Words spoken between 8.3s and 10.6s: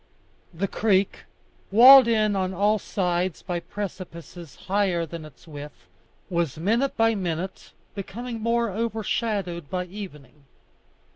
more overshadowed by evening.